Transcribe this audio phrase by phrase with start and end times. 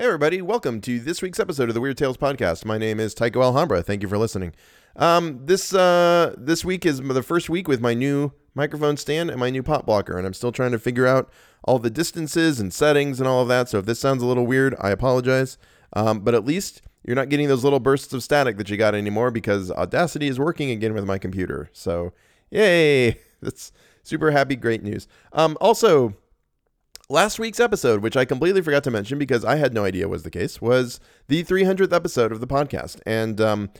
[0.00, 2.64] Hey, everybody, welcome to this week's episode of the Weird Tales Podcast.
[2.64, 3.82] My name is Tycho Alhambra.
[3.82, 4.52] Thank you for listening.
[4.94, 9.40] Um, this uh, this week is the first week with my new microphone stand and
[9.40, 11.28] my new pop blocker, and I'm still trying to figure out
[11.64, 13.68] all the distances and settings and all of that.
[13.70, 15.58] So if this sounds a little weird, I apologize.
[15.94, 18.94] Um, but at least you're not getting those little bursts of static that you got
[18.94, 21.70] anymore because Audacity is working again with my computer.
[21.72, 22.12] So,
[22.52, 23.18] yay!
[23.42, 23.72] That's
[24.04, 25.08] super happy, great news.
[25.32, 26.14] Um, also,
[27.08, 30.22] last week's episode, which I completely forgot to mention because I had no idea was
[30.22, 33.00] the case, was the 300th episode of the podcast.
[33.06, 33.70] And um,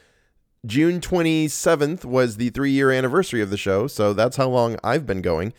[0.67, 3.87] June 27th was the three year anniversary of the show.
[3.87, 5.53] So that's how long I've been going.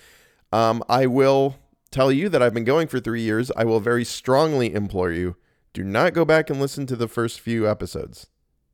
[0.52, 1.58] Um, I will
[1.92, 3.52] tell you that I've been going for three years.
[3.56, 5.36] I will very strongly implore you
[5.74, 8.28] do not go back and listen to the first few episodes.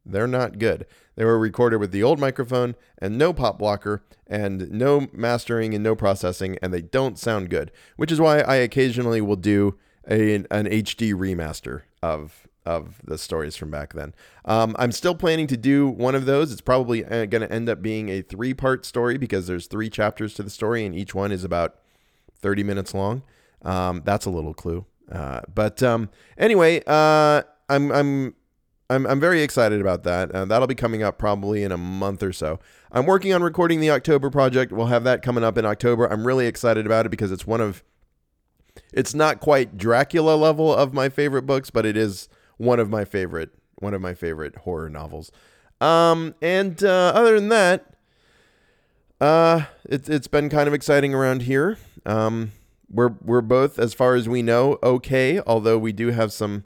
[0.06, 0.86] They're not good.
[1.16, 5.84] They were recorded with the old microphone and no pop blocker and no mastering and
[5.84, 7.72] no processing, and they don't sound good.
[7.96, 9.78] Which is why I occasionally will do
[10.10, 14.14] a, an HD remaster of of the stories from back then.
[14.44, 16.52] Um, I'm still planning to do one of those.
[16.52, 20.34] It's probably going to end up being a three part story because there's three chapters
[20.36, 21.76] to the story, and each one is about
[22.40, 23.22] 30 minutes long.
[23.62, 24.86] Um, that's a little clue.
[25.12, 28.36] Uh, but um, anyway, uh, I'm I'm
[28.90, 30.32] I'm I'm very excited about that.
[30.32, 32.60] Uh, that'll be coming up probably in a month or so.
[32.92, 34.72] I'm working on recording the October project.
[34.72, 36.06] We'll have that coming up in October.
[36.06, 37.84] I'm really excited about it because it's one of
[38.94, 43.06] it's not quite Dracula level of my favorite books, but it is one of my
[43.06, 45.32] favorite one of my favorite horror novels.
[45.82, 47.96] Um, and uh, other than that,
[49.20, 51.78] uh, it's it's been kind of exciting around here.
[52.06, 52.52] Um,
[52.90, 55.42] we're we're both, as far as we know, okay.
[55.46, 56.66] Although we do have some,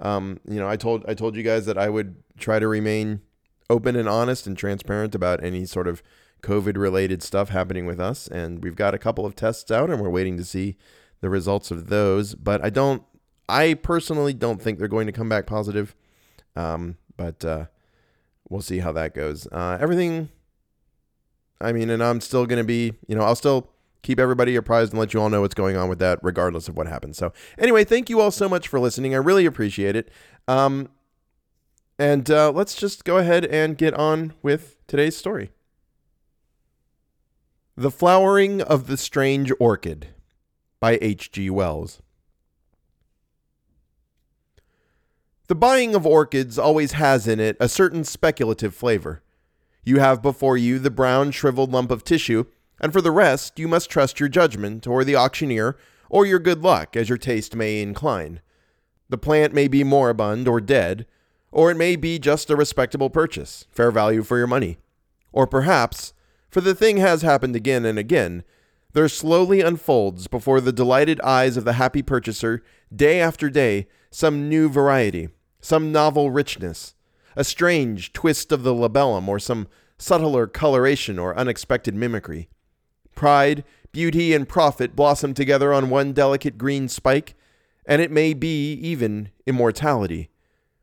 [0.00, 3.20] um, you know, I told I told you guys that I would try to remain
[3.68, 6.02] open and honest and transparent about any sort of
[6.42, 10.00] COVID related stuff happening with us, and we've got a couple of tests out, and
[10.00, 10.76] we're waiting to see
[11.20, 12.34] the results of those.
[12.34, 13.02] But I don't,
[13.48, 15.94] I personally don't think they're going to come back positive.
[16.56, 17.66] Um, but uh,
[18.48, 19.46] we'll see how that goes.
[19.52, 20.30] Uh, everything.
[21.60, 23.70] I mean, and I'm still going to be, you know, I'll still
[24.02, 26.76] keep everybody apprised and let you all know what's going on with that, regardless of
[26.76, 27.16] what happens.
[27.18, 29.14] So, anyway, thank you all so much for listening.
[29.14, 30.10] I really appreciate it.
[30.48, 30.88] Um,
[31.98, 35.50] and uh, let's just go ahead and get on with today's story
[37.76, 40.08] The Flowering of the Strange Orchid
[40.80, 41.50] by H.G.
[41.50, 42.00] Wells.
[45.48, 49.22] The buying of orchids always has in it a certain speculative flavor.
[49.84, 52.44] You have before you the brown, shriveled lump of tissue
[52.80, 55.76] and for the rest, you must trust your judgment or the auctioneer
[56.08, 58.40] or your good luck as your taste may incline.
[59.08, 61.06] The plant may be moribund or dead,
[61.52, 64.78] or it may be just a respectable purchase, fair value for your money.
[65.32, 66.12] Or perhaps,
[66.48, 68.44] for the thing has happened again and again,
[68.92, 72.62] there slowly unfolds before the delighted eyes of the happy purchaser,
[72.94, 75.28] day after day, some new variety,
[75.60, 76.94] some novel richness,
[77.36, 82.48] a strange twist of the labellum, or some subtler coloration or unexpected mimicry.
[83.20, 87.34] Pride, beauty, and profit blossom together on one delicate green spike,
[87.84, 90.30] and it may be even immortality.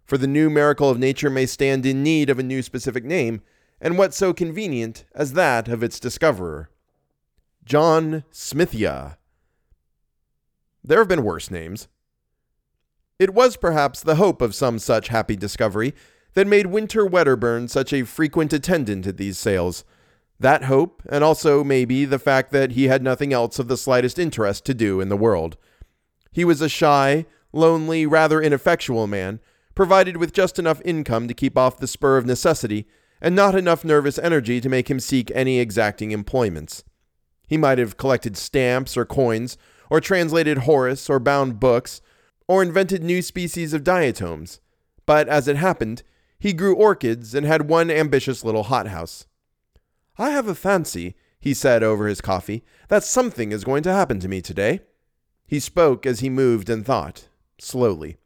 [0.05, 3.41] For the new miracle of nature may stand in need of a new specific name,
[3.81, 6.69] and what so convenient as that of its discoverer?
[7.65, 9.17] John Smithia.
[10.83, 11.87] There have been worse names.
[13.17, 15.95] It was perhaps the hope of some such happy discovery
[16.35, 19.83] that made Winter Wedderburn such a frequent attendant at these sales.
[20.39, 24.19] That hope, and also maybe the fact that he had nothing else of the slightest
[24.19, 25.57] interest to do in the world.
[26.31, 29.39] He was a shy, lonely, rather ineffectual man,
[29.73, 32.87] provided with just enough income to keep off the spur of necessity,
[33.21, 36.83] and not enough nervous energy to make him seek any exacting employments.
[37.47, 39.57] He might have collected stamps or coins,
[39.89, 42.01] or translated Horace, or bound books,
[42.47, 44.59] or invented new species of diatoms.
[45.05, 46.03] But as it happened,
[46.39, 49.26] he grew orchids and had one ambitious little hothouse.
[50.19, 54.19] I have a fancy, he said over his coffee, that something is going to happen
[54.19, 54.81] to me today.
[55.45, 57.29] He spoke as he moved and thought,
[57.59, 58.17] slowly.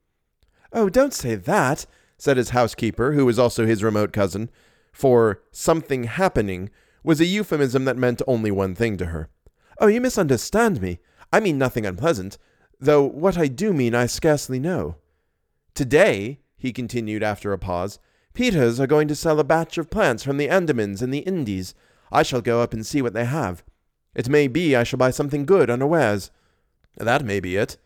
[0.71, 1.85] Oh, don't say that,
[2.17, 4.49] said his housekeeper, who was also his remote cousin,
[4.93, 6.69] for something happening
[7.03, 9.29] was a euphemism that meant only one thing to her.
[9.79, 10.99] Oh, you misunderstand me.
[11.33, 12.37] I mean nothing unpleasant,
[12.79, 14.95] though what I do mean I scarcely know.
[15.73, 17.99] Today, he continued after a pause,
[18.33, 21.73] Peters are going to sell a batch of plants from the Andamans and the Indies.
[22.11, 23.63] I shall go up and see what they have.
[24.13, 26.31] It may be I shall buy something good unawares.
[26.97, 27.77] That may be it.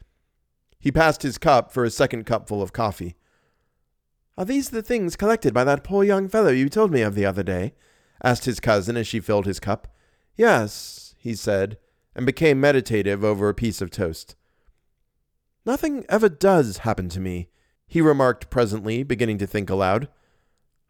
[0.80, 3.16] He passed his cup for a second cupful of coffee.
[4.38, 7.26] Are these the things collected by that poor young fellow you told me of the
[7.26, 7.74] other day?
[8.24, 9.88] asked his cousin as she filled his cup.
[10.36, 11.78] Yes, he said,
[12.16, 14.36] and became meditative over a piece of toast.
[15.66, 17.50] Nothing ever does happen to me,
[17.88, 20.08] he remarked presently, beginning to think aloud.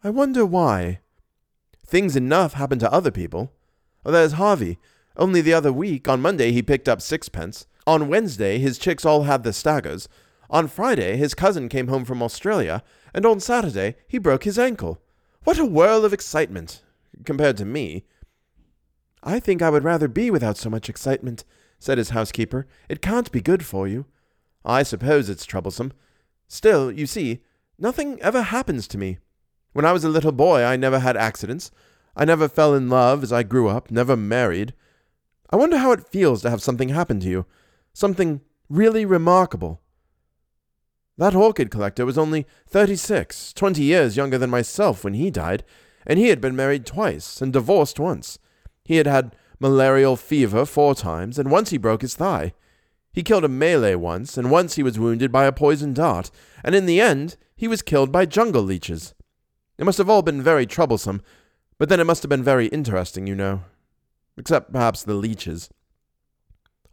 [0.04, 1.00] I wonder why.
[1.86, 3.52] Things enough happen to other people.
[4.06, 4.78] Oh, there's Harvey.
[5.18, 7.68] Only the other week, on Monday, he picked up sixpence.
[7.88, 10.10] On Wednesday, his chicks all had the staggers.
[10.50, 12.84] On Friday, his cousin came home from Australia.
[13.14, 15.00] And on Saturday, he broke his ankle.
[15.44, 16.82] What a whirl of excitement,
[17.24, 18.04] compared to me.
[19.24, 21.46] I think I would rather be without so much excitement,
[21.80, 22.68] said his housekeeper.
[22.90, 24.06] It can't be good for you.
[24.64, 25.94] I suppose it's troublesome.
[26.48, 27.42] Still, you see,
[27.78, 29.20] nothing ever happens to me.
[29.76, 31.70] When I was a little boy, I never had accidents.
[32.16, 34.74] I never fell in love as I grew up, never married.
[35.50, 37.46] I wonder how it feels to have something happen to you.
[37.92, 38.40] Something
[38.70, 39.82] really remarkable.
[41.18, 45.66] That orchid collector was only thirty six, twenty years younger than myself when he died,
[46.08, 48.40] and he had been married twice and divorced once.
[48.86, 52.54] He had had malarial fever four times, and once he broke his thigh.
[53.12, 56.32] He killed a Malay once, and once he was wounded by a poisoned dart,
[56.64, 59.14] and in the end he was killed by jungle leeches.
[59.78, 61.22] It must have all been very troublesome,
[61.78, 63.62] but then it must have been very interesting, you know.
[64.38, 65.70] Except perhaps the leeches.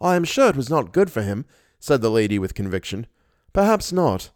[0.01, 1.45] I am sure it was not good for him,
[1.79, 3.07] said the lady with conviction.
[3.53, 4.31] Perhaps not.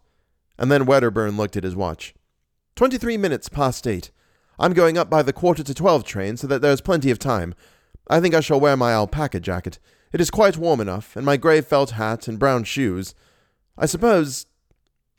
[0.57, 2.13] And then Wedderburn looked at his watch.
[2.75, 4.11] Twenty three minutes past eight.
[4.59, 7.19] I'm going up by the quarter to twelve train so that there is plenty of
[7.19, 7.53] time.
[8.09, 9.79] I think I shall wear my alpaca jacket.
[10.13, 13.13] It is quite warm enough, and my grey felt hat and brown shoes.
[13.77, 14.45] I suppose.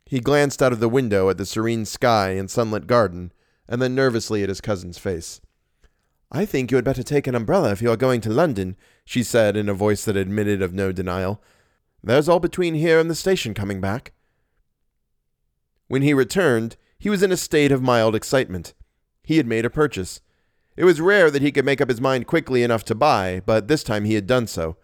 [0.08, 3.30] He glanced out of the window at the serene sky and sunlit garden,
[3.68, 5.42] and then nervously at his cousin's face.
[6.32, 8.74] I think you had better take an umbrella if you are going to London,
[9.04, 11.42] she said in a voice that admitted of no denial.
[12.02, 14.14] There's all between here and the station coming back.
[15.88, 18.72] When he returned, he was in a state of mild excitement.
[19.22, 20.22] He had made a purchase.
[20.74, 23.68] It was rare that he could make up his mind quickly enough to buy, but
[23.68, 24.78] this time he had done so.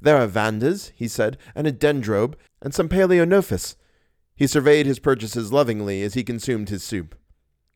[0.00, 3.74] There are vandas, he said, and a dendrobe, and some palaeonophis.
[4.38, 7.16] He surveyed his purchases lovingly as he consumed his soup.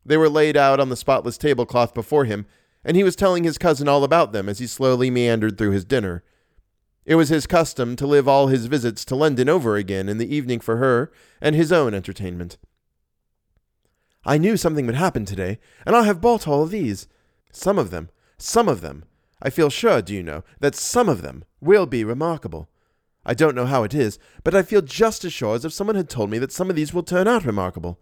[0.06, 2.46] They were laid out on the spotless tablecloth before him,
[2.84, 5.84] and he was telling his cousin all about them as he slowly meandered through his
[5.84, 6.22] dinner.
[7.04, 10.32] It was his custom to live all his visits to London over again in the
[10.32, 11.10] evening for her
[11.40, 12.58] and his own entertainment.
[14.24, 17.08] I knew something would happen today, and I have bought all of these.
[17.50, 19.04] Some of them, some of them,
[19.42, 22.68] I feel sure, do you know, that some of them will be remarkable.
[23.24, 25.96] I don't know how it is, but I feel just as sure as if someone
[25.96, 28.00] had told me that some of these will turn out remarkable.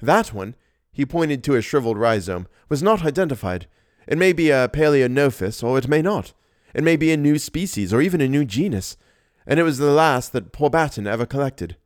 [0.00, 0.54] That one,
[0.92, 3.66] he pointed to a shriveled rhizome, was not identified.
[4.06, 6.34] It may be a Palaeonophis, or it may not.
[6.74, 8.96] It may be a new species, or even a new genus.
[9.46, 11.76] And it was the last that poor Batten ever collected.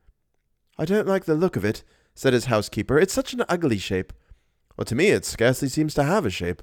[0.79, 1.85] I don't like the look of it,
[2.15, 2.99] said his housekeeper.
[2.99, 4.13] It's such an ugly shape.
[4.77, 6.63] Well, to me, it scarcely seems to have a shape.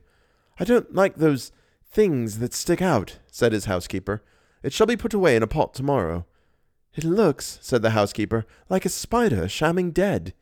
[0.59, 1.51] I don't like those
[1.89, 4.23] things that stick out, said his housekeeper.
[4.65, 6.25] It shall be put away in a pot tomorrow.
[6.95, 10.33] It looks, said the housekeeper, like a spider shamming dead.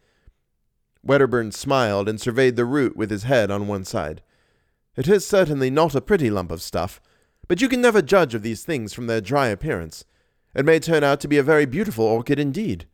[1.04, 4.22] Wedderburn smiled and surveyed the root with his head on one side.
[4.96, 7.02] It is certainly not a pretty lump of stuff,
[7.50, 10.06] but you can never judge of these things from their dry appearance.
[10.56, 12.86] It may turn out to be a very beautiful orchid indeed.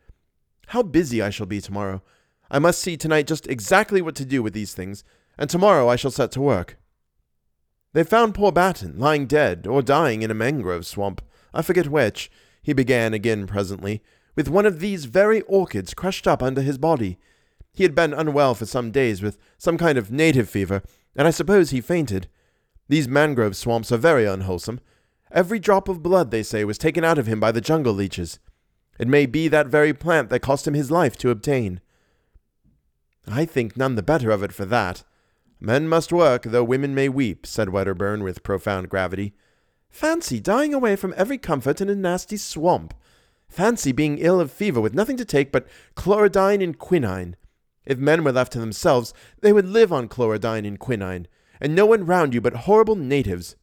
[0.69, 2.01] How busy I shall be tomorrow.
[2.49, 5.03] I must see tonight just exactly what to do with these things,
[5.37, 6.79] and tomorrow I shall set to work.
[7.94, 11.21] They found poor Batten lying dead or dying in a mangrove swamp.
[11.53, 12.30] I forget which,
[12.62, 14.03] he began again presently,
[14.36, 17.18] with one of these very orchids crushed up under his body.
[17.74, 20.83] He had been unwell for some days with some kind of native fever,
[21.16, 22.28] and I suppose he fainted.
[22.87, 24.80] These mangrove swamps are very unwholesome.
[25.31, 28.40] Every drop of blood, they say, was taken out of him by the jungle leeches.
[28.99, 31.81] It may be that very plant that cost him his life to obtain.
[33.28, 35.04] I think none the better of it for that.
[35.59, 39.33] Men must work, though women may weep, said Wedderburn with profound gravity.
[39.89, 42.94] Fancy dying away from every comfort in a nasty swamp.
[43.49, 47.35] Fancy being ill of fever with nothing to take but chlorodyne and quinine.
[47.85, 51.28] If men were left to themselves, they would live on chlorodyne and quinine,
[51.59, 53.56] and no one round you but horrible natives.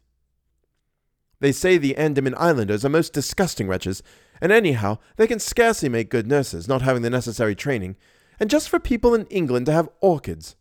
[1.39, 4.03] They say the Andaman Islanders are most disgusting wretches,
[4.41, 7.97] and anyhow, they can scarcely make good nurses, not having the necessary training,
[8.41, 10.57] and just for people in England to have orchids.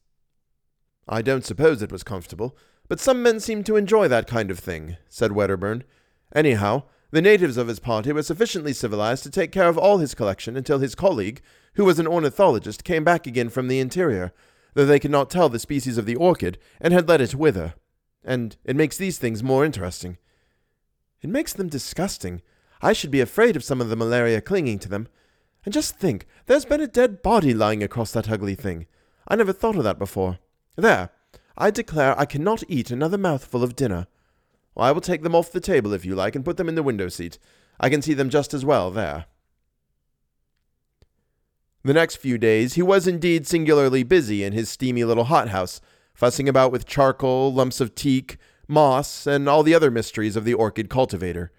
[1.08, 2.58] I don't suppose it was comfortable,
[2.88, 5.84] but some men seem to enjoy that kind of thing, said Wedderburn.
[6.34, 10.16] Anyhow, the natives of his party were sufficiently civilized to take care of all his
[10.16, 11.42] collection until his colleague,
[11.76, 14.34] who was an ornithologist, came back again from the interior,
[14.74, 17.76] though they could not tell the species of the orchid, and had let it wither.
[18.24, 20.18] And it makes these things more interesting.
[21.22, 22.42] It makes them disgusting.
[22.82, 25.08] I should be afraid of some of the malaria clinging to them.
[25.64, 28.88] And just think, there's been a dead body lying across that ugly thing.
[29.28, 30.40] I never thought of that before.
[30.76, 31.10] There,
[31.58, 34.08] I declare I cannot eat another mouthful of dinner.
[34.78, 36.84] I will take them off the table if you like and put them in the
[36.84, 37.40] window seat.
[37.80, 39.26] I can see them just as well there.
[41.84, 45.80] The next few days, he was indeed singularly busy in his steamy little hothouse,
[46.14, 50.54] fussing about with charcoal, lumps of teak, moss, and all the other mysteries of the
[50.56, 51.52] orchid cultivator.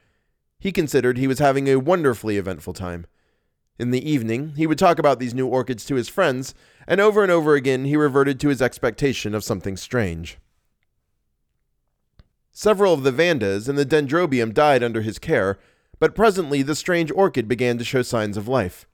[0.59, 3.07] He considered he was having a wonderfully eventful time.
[3.79, 6.55] In the evening, he would talk about these new orchids to his friends,
[6.87, 10.39] and over and over again he reverted to his expectation of something strange.
[12.53, 15.59] Several of the vandas and the dendrobium died under his care,
[15.99, 18.87] but presently the strange orchid began to show signs of life.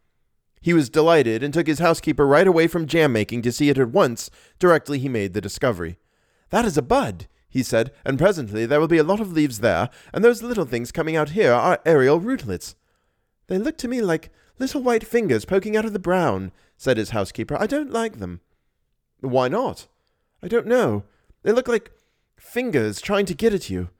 [0.60, 3.78] He was delighted and took his housekeeper right away from jam making to see it
[3.78, 5.98] at once directly he made the discovery.
[6.50, 9.60] That is a bud, he said, and presently there will be a lot of leaves
[9.60, 12.74] there, and those little things coming out here are aerial rootlets.
[13.46, 17.10] They look to me like little white fingers poking out of the brown, said his
[17.10, 17.56] housekeeper.
[17.60, 18.40] I don't like them.
[19.20, 19.86] Why not?
[20.42, 21.04] I don't know.
[21.42, 21.92] They look like
[22.36, 23.90] fingers trying to get at you.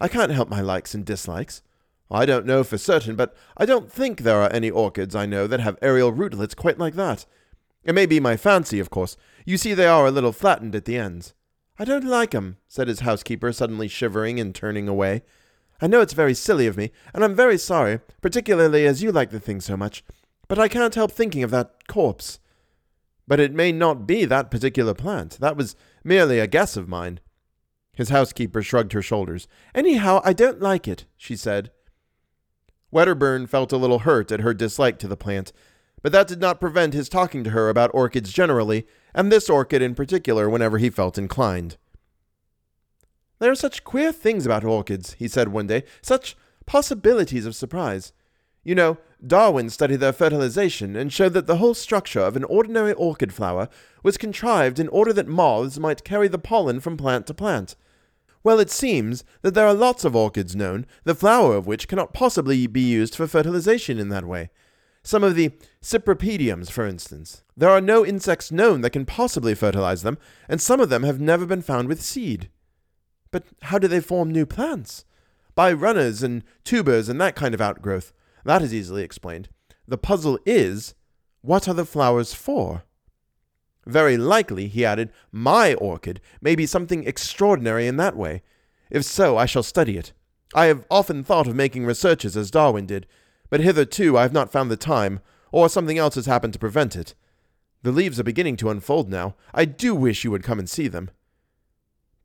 [0.00, 1.62] I can't help my likes and dislikes.
[2.10, 5.46] I don't know for certain, but I don't think there are any orchids I know
[5.46, 7.26] that have aerial rootlets quite like that.
[7.82, 9.16] It may be my fancy, of course.
[9.44, 11.34] You see, they are a little flattened at the ends.
[11.78, 15.22] I don't like 'em," said his housekeeper, suddenly shivering and turning away.
[15.80, 19.30] I know it's very silly of me, and I'm very sorry, particularly as you like
[19.30, 20.02] the thing so much,
[20.48, 22.38] but I can't help thinking of that corpse.
[23.28, 25.38] But it may not be that particular plant.
[25.40, 27.20] That was merely a guess of mine.
[27.92, 29.48] His housekeeper shrugged her shoulders.
[29.74, 31.70] Anyhow, I don't like it, she said.
[32.90, 35.52] Wedderburn felt a little hurt at her dislike to the plant,
[36.02, 39.82] but that did not prevent his talking to her about orchids generally, and this orchid
[39.82, 41.76] in particular whenever he felt inclined.
[43.38, 48.12] There are such queer things about orchids, he said one day, such possibilities of surprise.
[48.64, 52.92] You know, Darwin studied their fertilization and showed that the whole structure of an ordinary
[52.92, 53.68] orchid flower
[54.02, 57.76] was contrived in order that moths might carry the pollen from plant to plant.
[58.42, 62.12] Well, it seems that there are lots of orchids known, the flower of which cannot
[62.12, 64.50] possibly be used for fertilization in that way.
[65.02, 65.52] Some of the
[65.82, 67.44] cypripediums, for instance.
[67.56, 71.20] There are no insects known that can possibly fertilize them, and some of them have
[71.20, 72.48] never been found with seed.
[73.36, 75.04] But how do they form new plants?
[75.54, 78.14] By runners and tubers and that kind of outgrowth.
[78.46, 79.50] That is easily explained.
[79.86, 80.94] The puzzle is
[81.42, 82.84] what are the flowers for?
[83.84, 88.40] Very likely, he added, my orchid may be something extraordinary in that way.
[88.88, 90.14] If so, I shall study it.
[90.54, 93.06] I have often thought of making researches as Darwin did,
[93.50, 95.20] but hitherto I have not found the time,
[95.52, 97.14] or something else has happened to prevent it.
[97.82, 99.34] The leaves are beginning to unfold now.
[99.52, 101.10] I do wish you would come and see them.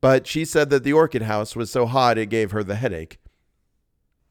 [0.01, 3.19] But she said that the orchid house was so hot it gave her the headache.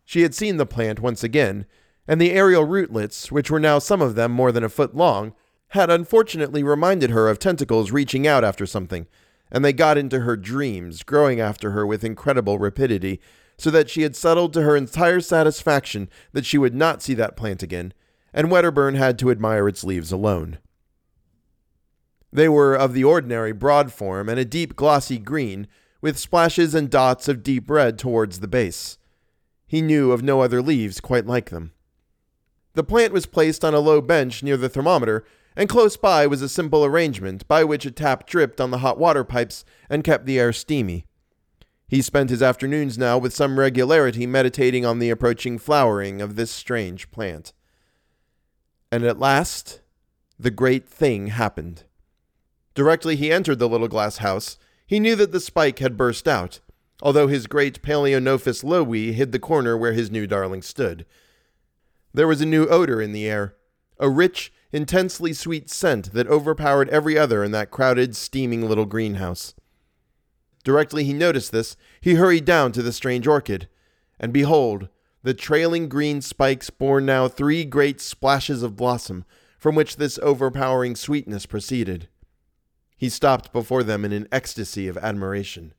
[0.05, 1.65] She had seen the plant once again,
[2.09, 5.33] and the aerial rootlets, which were now some of them more than a foot long,
[5.69, 9.07] had unfortunately reminded her of tentacles reaching out after something,
[9.53, 13.21] and they got into her dreams, growing after her with incredible rapidity,
[13.57, 17.37] so that she had settled to her entire satisfaction that she would not see that
[17.37, 17.93] plant again,
[18.33, 20.59] and Wedderburn had to admire its leaves alone.
[22.33, 25.67] They were of the ordinary broad form and a deep glossy green,
[26.01, 28.99] with splashes and dots of deep red towards the base.
[29.67, 31.73] He knew of no other leaves quite like them.
[32.75, 35.25] The plant was placed on a low bench near the thermometer,
[35.57, 38.99] and close by was a simple arrangement by which a tap dripped on the hot
[38.99, 41.05] water pipes and kept the air steamy.
[41.89, 46.53] He spent his afternoons now with some regularity meditating on the approaching flowering of this
[46.53, 47.53] strange plant.
[48.93, 49.81] And at last,
[50.39, 51.85] the great thing happened.
[52.81, 54.57] Directly he entered the little glass house,
[54.87, 56.61] he knew that the spike had burst out,
[57.03, 61.05] although his great Palaeonophis lowi hid the corner where his new darling stood.
[62.15, 63.55] There was a new odor in the air,
[63.99, 69.55] a rich, intensely sweet scent that overpowered every other in that crowded, steaming little greenhouse.
[70.65, 73.69] Directly he noticed this, he hurried down to the strange orchid,
[74.19, 74.89] and behold,
[75.23, 79.27] the trailing green spikes bore now three great splashes of blossom,
[79.59, 82.09] from which this overpowering sweetness proceeded.
[83.01, 85.73] He stopped before them in an ecstasy of admiration.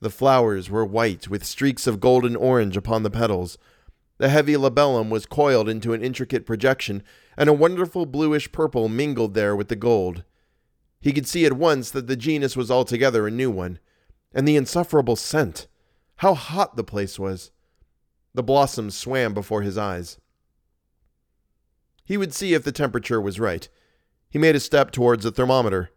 [0.00, 3.58] The flowers were white, with streaks of golden orange upon the petals.
[4.16, 7.02] The heavy labellum was coiled into an intricate projection,
[7.36, 10.24] and a wonderful bluish purple mingled there with the gold.
[10.98, 13.78] He could see at once that the genus was altogether a new one.
[14.32, 15.66] And the insufferable scent!
[16.16, 17.50] How hot the place was!
[18.32, 20.16] The blossoms swam before his eyes.
[22.02, 23.68] He would see if the temperature was right.
[24.30, 25.90] He made a step towards the thermometer.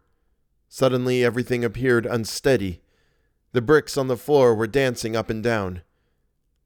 [0.68, 2.82] Suddenly, everything appeared unsteady.
[3.52, 5.82] The bricks on the floor were dancing up and down.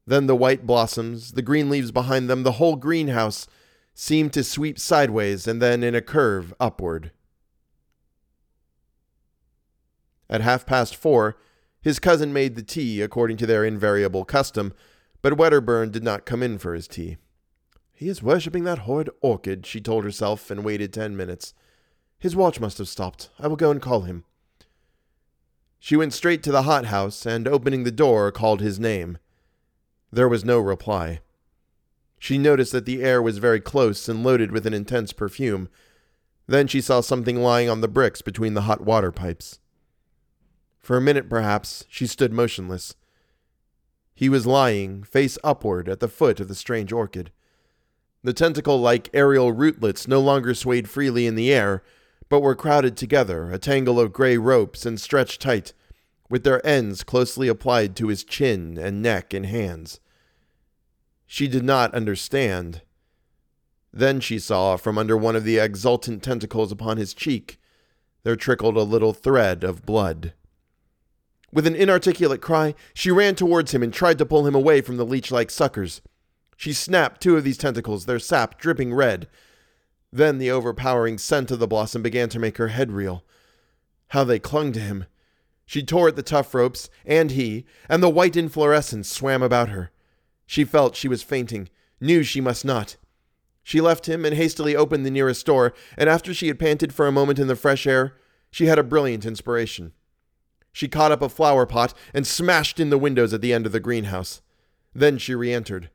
[0.05, 3.47] Then the white blossoms, the green leaves behind them, the whole greenhouse
[3.93, 7.11] seemed to sweep sideways and then in a curve upward.
[10.29, 11.37] At half past four,
[11.81, 14.73] his cousin made the tea according to their invariable custom,
[15.21, 17.17] but Wedderburn did not come in for his tea.
[17.93, 21.53] He is worshipping that horrid orchid, she told herself, and waited ten minutes.
[22.19, 23.29] His watch must have stopped.
[23.39, 24.23] I will go and call him.
[25.79, 29.17] She went straight to the hothouse and, opening the door, called his name.
[30.11, 31.19] There was no reply.
[32.17, 35.67] She noticed that the air was very close and loaded with an intense perfume.
[36.47, 39.59] Then she saw something lying on the bricks between the hot water pipes.
[40.79, 42.95] For a minute, perhaps, she stood motionless.
[44.13, 47.31] He was lying, face upward, at the foot of the strange orchid.
[48.23, 51.83] The tentacle like aerial rootlets no longer swayed freely in the air,
[52.33, 55.71] but were crowded together, a tangle of gray ropes, and stretched tight,
[56.31, 59.99] with their ends closely applied to his chin and neck and hands.
[61.27, 62.81] She did not understand.
[63.93, 67.59] Then she saw, from under one of the exultant tentacles upon his cheek,
[68.23, 70.33] there trickled a little thread of blood.
[71.51, 74.97] With an inarticulate cry, she ran towards him and tried to pull him away from
[74.97, 76.01] the leech like suckers.
[76.57, 79.27] She snapped two of these tentacles, their sap dripping red.
[80.13, 83.23] Then the overpowering scent of the blossom began to make her head reel.
[84.09, 85.05] How they clung to him!
[85.65, 89.89] She tore at the tough ropes, and he, and the white inflorescence swam about her.
[90.45, 91.67] She felt she was fainting,
[91.99, 92.95] knew she must not.
[93.63, 97.07] She left him and hastily opened the nearest door, and after she had panted for
[97.07, 98.15] a moment in the fresh air,
[98.51, 99.93] she had a brilliant inspiration.
[100.71, 103.71] She caught up a flower pot and smashed in the windows at the end of
[103.71, 104.43] the greenhouse.
[104.93, 105.89] Then she re entered.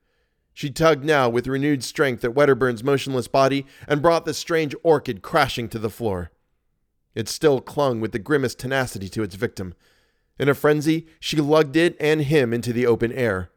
[0.59, 5.23] She tugged now with renewed strength at Wedderburn's motionless body and brought the strange orchid
[5.23, 6.33] crashing to the floor.
[7.15, 9.75] It still clung with the grimmest tenacity to its victim.
[10.37, 13.53] In a frenzy, she lugged it and him into the open air.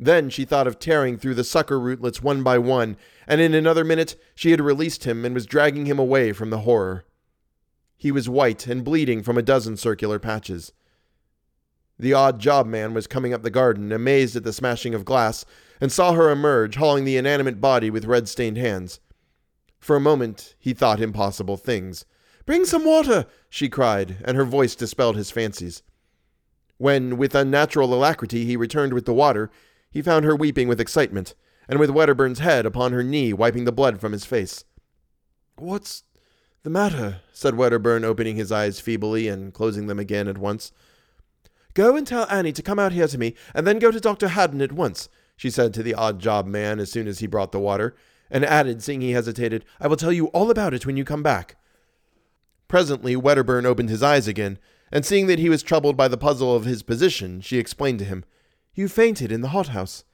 [0.00, 2.96] Then she thought of tearing through the sucker rootlets one by one,
[3.28, 6.62] and in another minute she had released him and was dragging him away from the
[6.62, 7.04] horror.
[7.96, 10.72] He was white and bleeding from a dozen circular patches.
[11.96, 15.44] The odd job man was coming up the garden, amazed at the smashing of glass,
[15.80, 19.00] and saw her emerge, hauling the inanimate body with red stained hands.
[19.78, 22.04] For a moment he thought impossible things.
[22.46, 25.82] Bring some water, she cried, and her voice dispelled his fancies.
[26.78, 29.50] When, with unnatural alacrity, he returned with the water,
[29.90, 31.34] he found her weeping with excitement,
[31.68, 34.64] and with Wedderburn's head upon her knee, wiping the blood from his face.
[35.56, 36.04] What's
[36.62, 37.20] the matter?
[37.32, 40.72] said Wedderburn, opening his eyes feebly and closing them again at once.
[41.74, 44.28] Go and tell Annie to come out here to me, and then go to Dr.
[44.28, 47.52] Haddon at once, she said to the odd job man as soon as he brought
[47.52, 47.94] the water,
[48.28, 51.22] and added, seeing he hesitated, I will tell you all about it when you come
[51.22, 51.56] back.
[52.66, 54.58] Presently, Wedderburn opened his eyes again,
[54.90, 58.04] and seeing that he was troubled by the puzzle of his position, she explained to
[58.04, 58.24] him,
[58.74, 60.04] You fainted in the hothouse.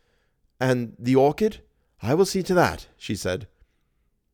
[0.60, 1.62] And the orchid?
[2.02, 3.48] I will see to that, she said.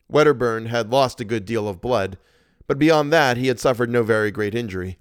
[0.09, 2.18] Wedderburn had lost a good deal of blood,
[2.66, 4.98] but beyond that he had suffered no very great injury.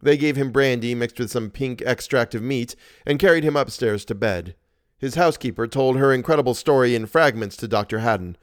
[0.00, 4.06] They gave him brandy mixed with some pink extract of meat and carried him upstairs
[4.06, 4.54] to bed.
[4.98, 8.00] His housekeeper told her incredible story in fragments to Dr.
[8.00, 8.36] Haddon.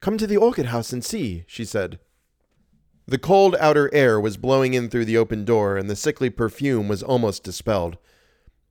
[0.00, 2.00] Come to the orchid house and see, she said.
[3.06, 6.88] The cold outer air was blowing in through the open door, and the sickly perfume
[6.88, 7.98] was almost dispelled.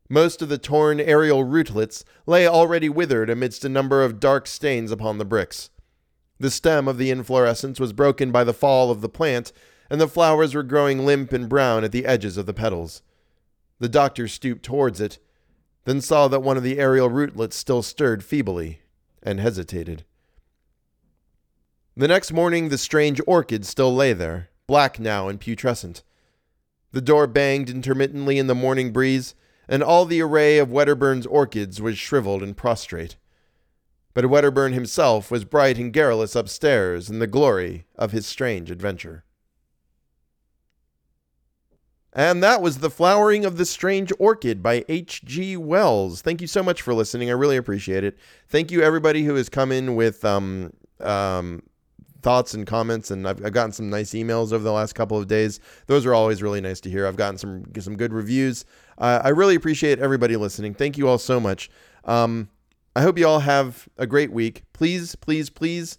[0.09, 4.91] Most of the torn aerial rootlets lay already withered amidst a number of dark stains
[4.91, 5.69] upon the bricks.
[6.37, 9.53] The stem of the inflorescence was broken by the fall of the plant,
[9.89, 13.01] and the flowers were growing limp and brown at the edges of the petals.
[13.79, 15.17] The doctor stooped towards it,
[15.85, 18.81] then saw that one of the aerial rootlets still stirred feebly,
[19.23, 20.05] and hesitated.
[21.95, 26.03] The next morning, the strange orchid still lay there, black now and putrescent.
[26.91, 29.35] The door banged intermittently in the morning breeze,
[29.67, 33.17] and all the array of Wedderburn's orchids was shriveled and prostrate
[34.13, 39.23] but Wedderburn himself was bright and garrulous upstairs in the glory of his strange adventure.
[42.13, 45.55] And that was The Flowering of the Strange Orchid by H.G.
[45.55, 46.21] Wells.
[46.21, 47.29] Thank you so much for listening.
[47.29, 48.17] I really appreciate it.
[48.49, 51.63] Thank you, everybody who has come in with um, um,
[52.21, 53.11] thoughts and comments.
[53.11, 55.61] And I've, I've, gotten some nice emails over the last couple of days.
[55.87, 57.07] Those are always really nice to hear.
[57.07, 58.65] I've gotten some, some good reviews.
[58.97, 60.73] Uh, I really appreciate everybody listening.
[60.73, 61.69] Thank you all so much.
[62.03, 62.49] Um,
[62.93, 64.63] I hope you all have a great week.
[64.73, 65.97] Please, please, please,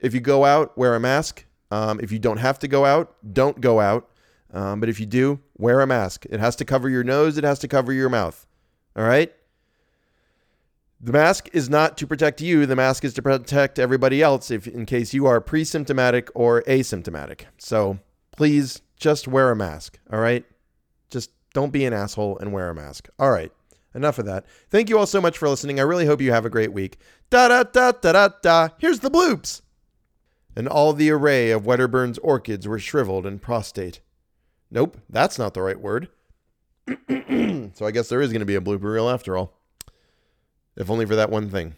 [0.00, 1.46] if you go out, wear a mask.
[1.70, 4.08] Um, if you don't have to go out, don't go out.
[4.52, 6.26] Um, but if you do, wear a mask.
[6.28, 8.46] It has to cover your nose, it has to cover your mouth.
[8.96, 9.32] All right?
[11.00, 14.68] The mask is not to protect you, the mask is to protect everybody else if
[14.68, 17.46] in case you are pre-symptomatic or asymptomatic.
[17.58, 17.98] So,
[18.30, 20.44] please just wear a mask, all right?
[21.10, 23.08] Just don't be an asshole and wear a mask.
[23.18, 23.52] All right
[23.94, 24.46] enough of that.
[24.70, 25.78] Thank you all so much for listening.
[25.78, 26.98] I really hope you have a great week.
[27.30, 28.68] Da da da da da da.
[28.78, 29.62] Here's the bloops.
[30.54, 34.00] And all the array of Wedderburn's orchids were shriveled and prostate.
[34.72, 36.08] Nope, that's not the right word.
[36.88, 39.52] so I guess there is going to be a blooper reel after all.
[40.76, 41.74] If only for that one thing.